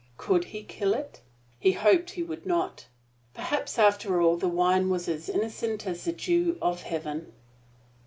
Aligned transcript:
Could 0.17 0.45
he 0.45 0.63
kill 0.63 0.95
it? 0.95 1.21
He 1.59 1.73
hoped 1.73 2.09
he 2.09 2.23
would 2.23 2.43
not. 2.43 2.87
Perhaps, 3.35 3.77
after 3.77 4.19
all, 4.19 4.35
the 4.35 4.49
wine 4.49 4.89
was 4.89 5.07
as 5.07 5.29
innocent 5.29 5.85
as 5.85 6.05
the 6.05 6.11
dew 6.11 6.57
of 6.59 6.81
heaven. 6.81 7.31